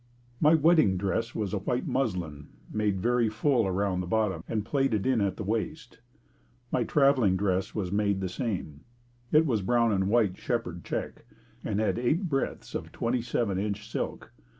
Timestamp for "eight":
11.99-12.27